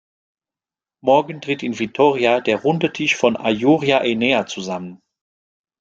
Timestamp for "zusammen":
4.47-4.99